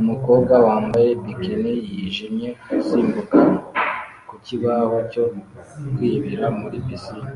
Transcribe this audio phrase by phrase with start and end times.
[0.00, 3.38] Umukobwa wambaye bikini yijimye asimbuka
[4.28, 5.24] ku kibaho cyo
[5.94, 7.30] kwibira muri pisine